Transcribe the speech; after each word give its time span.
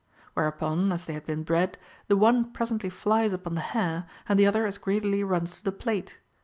Wherenpon, 0.35 0.91
as 0.91 1.05
they 1.05 1.13
had 1.13 1.27
been 1.27 1.43
bred, 1.43 1.77
the 2.07 2.17
one 2.17 2.51
presently 2.53 2.89
flies 2.89 3.33
upon 3.33 3.53
the 3.53 3.61
hare, 3.61 4.07
and 4.27 4.39
the 4.39 4.47
other 4.47 4.65
as 4.65 4.79
greedily 4.79 5.23
runs 5.23 5.59
to 5.59 5.63
the 5.63 5.71
plate. 5.71 6.17